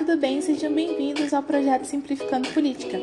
[0.00, 0.40] tudo bem?
[0.40, 2.96] Sejam bem-vindos ao projeto Simplificando Política.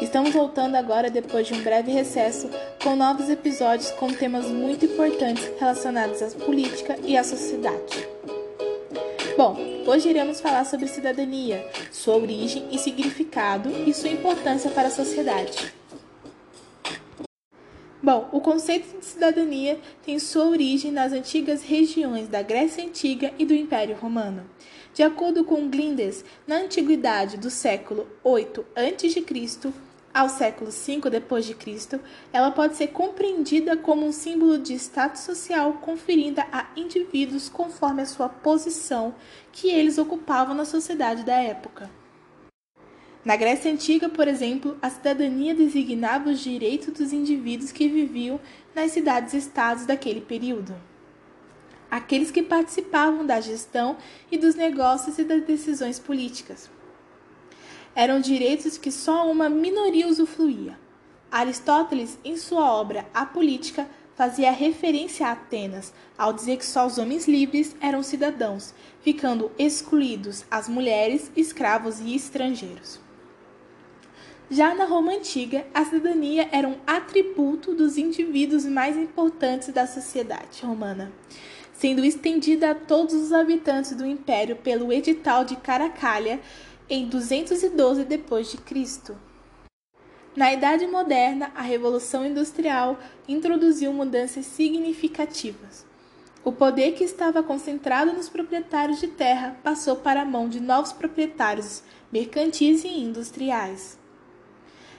[0.00, 2.48] Estamos voltando agora depois de um breve recesso
[2.80, 8.06] com novos episódios com temas muito importantes relacionados à política e à sociedade.
[9.36, 14.92] Bom, hoje iremos falar sobre cidadania, sua origem e significado e sua importância para a
[14.92, 15.74] sociedade.
[18.04, 23.46] Bom, o conceito de cidadania tem sua origem nas antigas regiões da Grécia Antiga e
[23.46, 24.44] do Império Romano.
[24.92, 29.72] De acordo com Glindes, na antiguidade do século 8 a.C.
[30.12, 31.98] ao século 5 d.C.,
[32.30, 38.06] ela pode ser compreendida como um símbolo de status social conferida a indivíduos conforme a
[38.06, 39.14] sua posição
[39.50, 41.88] que eles ocupavam na sociedade da época.
[43.24, 48.38] Na Grécia Antiga, por exemplo, a cidadania designava os direitos dos indivíduos que viviam
[48.74, 50.76] nas cidades-estados daquele período.
[51.90, 53.96] Aqueles que participavam da gestão
[54.30, 56.68] e dos negócios e das decisões políticas.
[57.94, 60.78] Eram direitos que só uma minoria usufruía.
[61.32, 66.98] Aristóteles, em sua obra A Política, fazia referência a Atenas ao dizer que só os
[66.98, 73.03] homens livres eram cidadãos, ficando excluídos as mulheres, escravos e estrangeiros.
[74.50, 80.62] Já na Roma antiga, a cidadania era um atributo dos indivíduos mais importantes da sociedade
[80.62, 81.10] romana,
[81.72, 86.40] sendo estendida a todos os habitantes do império pelo edital de Caracalha
[86.90, 89.14] em 212 d.C.
[90.36, 95.86] Na Idade Moderna, a Revolução Industrial introduziu mudanças significativas.
[96.44, 100.92] O poder que estava concentrado nos proprietários de terra passou para a mão de novos
[100.92, 104.03] proprietários mercantis e industriais.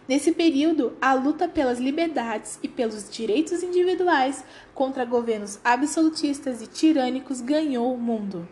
[0.07, 7.41] Nesse período, a luta pelas liberdades e pelos direitos individuais contra governos absolutistas e tirânicos
[7.41, 8.47] ganhou o mundo.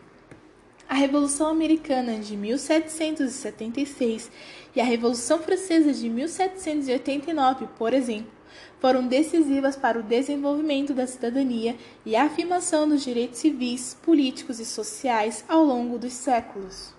[0.89, 4.31] A Revolução Americana de 1776
[4.75, 8.31] e a Revolução Francesa de 1789, por exemplo,
[8.79, 14.65] foram decisivas para o desenvolvimento da cidadania e a afirmação dos direitos civis, políticos e
[14.65, 16.93] sociais ao longo dos séculos.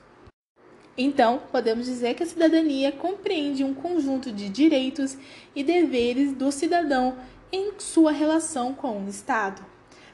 [0.97, 5.17] Então, podemos dizer que a cidadania compreende um conjunto de direitos
[5.55, 7.17] e deveres do cidadão
[7.51, 9.65] em sua relação com o Estado.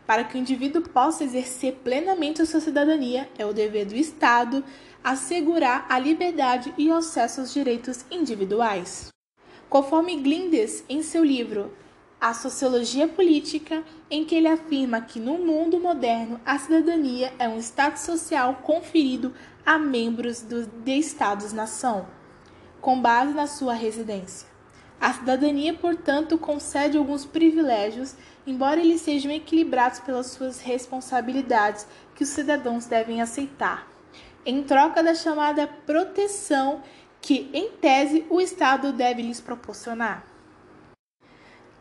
[0.07, 4.65] Para que o indivíduo possa exercer plenamente a sua cidadania, é o dever do Estado
[5.05, 9.09] assegurar a liberdade e acesso aos direitos individuais.
[9.69, 11.73] Conforme Glindes, em seu livro
[12.21, 17.59] A Sociologia Política, em que ele afirma que no mundo moderno a cidadania é um
[17.59, 19.33] status social conferido
[19.71, 22.09] a membros do, de Estados-nação,
[22.81, 24.49] com base na sua residência.
[25.01, 31.87] A cidadania, portanto, concede alguns privilégios, embora eles sejam equilibrados pelas suas responsabilidades
[32.17, 33.87] que os cidadãos devem aceitar,
[34.45, 36.83] em troca da chamada proteção
[37.21, 40.27] que, em tese, o Estado deve lhes proporcionar.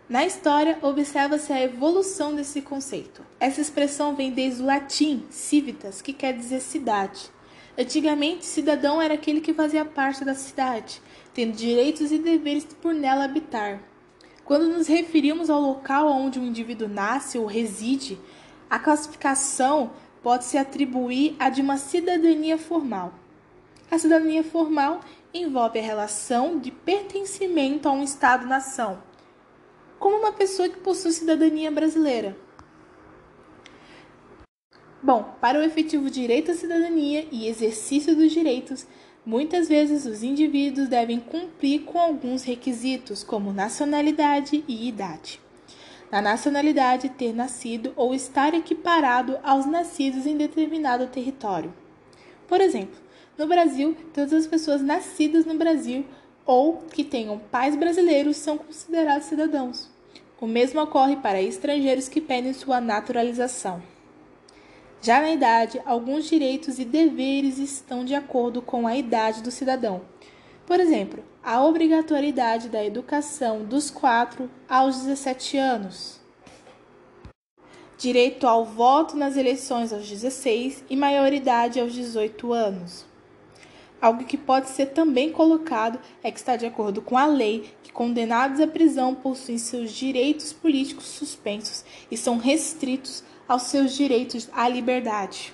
[0.07, 3.25] Na história, observa-se a evolução desse conceito.
[3.39, 7.31] Essa expressão vem desde o latim civitas, que quer dizer cidade.
[7.79, 11.01] Antigamente, cidadão era aquele que fazia parte da cidade,
[11.34, 13.81] tendo direitos e deveres por nela habitar.
[14.44, 18.19] Quando nos referimos ao local onde um indivíduo nasce ou reside,
[18.69, 19.91] a classificação
[20.22, 23.13] pode se atribuir a de uma cidadania formal.
[23.90, 25.00] A cidadania formal
[25.34, 29.01] envolve a relação de pertencimento a um Estado-nação,
[29.97, 32.35] como uma pessoa que possui cidadania brasileira.
[35.01, 38.85] Bom, para o efetivo direito à cidadania e exercício dos direitos,
[39.25, 45.39] muitas vezes os indivíduos devem cumprir com alguns requisitos, como nacionalidade e idade.
[46.11, 51.73] Na nacionalidade, ter nascido ou estar equiparado aos nascidos em determinado território.
[52.45, 52.99] Por exemplo,
[53.37, 56.05] no Brasil, todas as pessoas nascidas no Brasil
[56.45, 59.89] ou que tenham pais brasileiros são considerados cidadãos.
[60.41, 63.81] O mesmo ocorre para estrangeiros que pedem sua naturalização.
[65.01, 70.01] Já na idade, alguns direitos e deveres estão de acordo com a idade do cidadão.
[70.66, 76.19] Por exemplo, a obrigatoriedade da educação dos 4 aos 17 anos.
[77.97, 83.05] Direito ao voto nas eleições aos 16 e maioridade aos 18 anos.
[84.02, 87.91] Algo que pode ser também colocado é que está de acordo com a lei que
[87.91, 94.69] condenados à prisão possuem seus direitos políticos suspensos e são restritos aos seus direitos à
[94.69, 95.51] liberdade.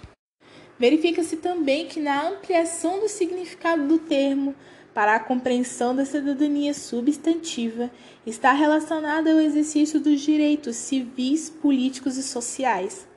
[0.77, 4.53] Verifica-se também que na ampliação do significado do termo
[4.93, 7.89] para a compreensão da cidadania substantiva
[8.25, 13.07] está relacionada ao exercício dos direitos civis, políticos e sociais.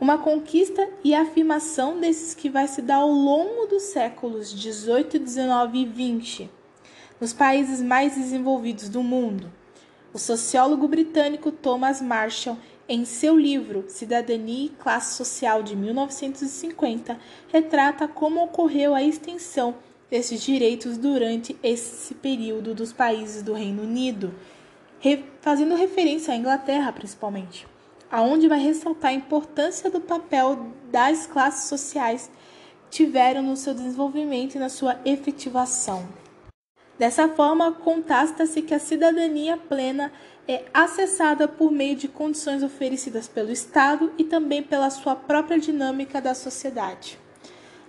[0.00, 5.78] Uma conquista e afirmação desses que vai se dar ao longo dos séculos 18, 19
[5.78, 6.50] e 20,
[7.20, 9.50] nos países mais desenvolvidos do mundo.
[10.12, 12.58] O sociólogo britânico Thomas Marshall,
[12.88, 17.18] em seu livro Cidadania e Classe Social de 1950,
[17.48, 19.74] retrata como ocorreu a extensão
[20.10, 24.32] desses direitos durante esse período dos países do Reino Unido,
[25.40, 27.66] fazendo referência à Inglaterra principalmente,
[28.10, 32.30] aonde vai ressaltar a importância do papel das classes sociais
[32.90, 36.06] tiveram no seu desenvolvimento e na sua efetivação.
[36.98, 40.10] Dessa forma, contasta-se que a cidadania plena
[40.48, 46.20] é acessada por meio de condições oferecidas pelo Estado e também pela sua própria dinâmica
[46.20, 47.18] da sociedade.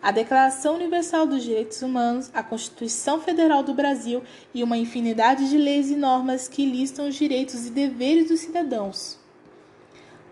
[0.01, 4.21] A Declaração Universal dos Direitos Humanos, a Constituição Federal do Brasil
[4.54, 9.18] e uma infinidade de leis e normas que listam os direitos e deveres dos cidadãos.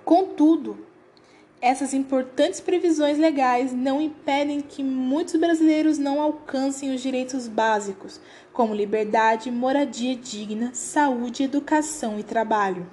[0.03, 0.85] Contudo,
[1.65, 8.21] essas importantes previsões legais não impedem que muitos brasileiros não alcancem os direitos básicos,
[8.53, 12.87] como liberdade, moradia digna, saúde, educação e trabalho.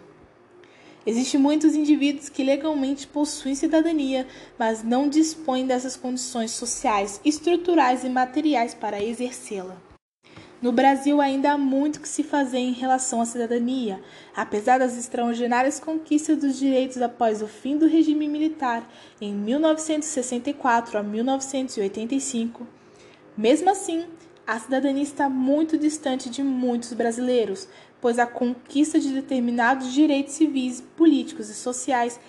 [1.05, 4.27] Existem muitos indivíduos que legalmente possuem cidadania,
[4.59, 9.92] mas não dispõem dessas condições sociais, estruturais e materiais para exercê-la.
[10.63, 14.01] No Brasil ainda há muito que se fazer em relação à cidadania.
[14.33, 18.89] Apesar das extraordinárias conquistas dos direitos após o fim do regime militar
[19.21, 22.65] em 1964 a 1985,
[23.37, 24.05] mesmo assim,
[24.47, 27.67] a cidadania está muito distante de muitos brasileiros,
[28.01, 32.21] pois a conquista de determinados direitos civis, políticos e sociais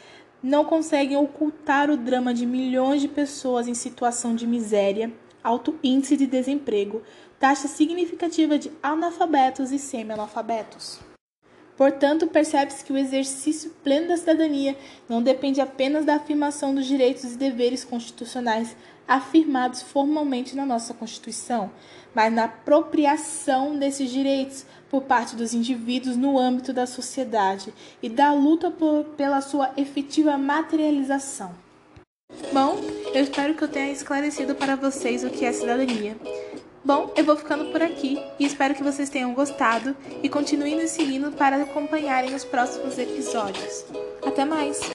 [0.41, 5.13] não conseguem ocultar o drama de milhões de pessoas em situação de miséria,
[5.43, 7.03] alto índice de desemprego,
[7.43, 11.01] taxa significativa de analfabetos e semi-analfabetos.
[11.75, 14.77] Portanto, percebe-se que o exercício pleno da cidadania
[15.09, 21.69] não depende apenas da afirmação dos direitos e deveres constitucionais afirmados formalmente na nossa Constituição,
[22.15, 28.31] mas na apropriação desses direitos por parte dos indivíduos no âmbito da sociedade e da
[28.31, 31.53] luta por, pela sua efetiva materialização.
[32.53, 32.77] Bom,
[33.13, 36.15] eu espero que eu tenha esclarecido para vocês o que é cidadania.
[36.85, 40.91] Bom, eu vou ficando por aqui e espero que vocês tenham gostado e continuem nos
[40.91, 43.85] seguindo para acompanharem os próximos episódios.
[44.21, 44.81] Até mais!